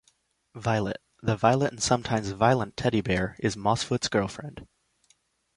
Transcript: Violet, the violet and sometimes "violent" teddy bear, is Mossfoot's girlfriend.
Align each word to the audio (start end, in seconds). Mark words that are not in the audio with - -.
Violet, 0.55 0.99
the 1.21 1.35
violet 1.35 1.73
and 1.73 1.83
sometimes 1.83 2.29
"violent" 2.31 2.75
teddy 2.75 3.01
bear, 3.01 3.35
is 3.37 3.55
Mossfoot's 3.55 4.09
girlfriend. 4.09 4.65